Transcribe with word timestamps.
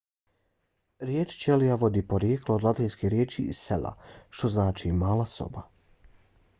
riječ 0.99 1.35
ćelija 1.43 1.75
vodi 1.83 2.03
porijeklo 2.07 2.55
od 2.55 2.63
latinske 2.69 3.09
riječi 3.15 3.47
cella 3.61 3.95
što 4.29 4.47
znači 4.57 4.91
mala 5.05 5.25
soba 5.37 5.67